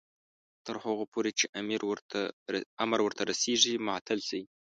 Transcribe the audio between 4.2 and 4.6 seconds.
شي.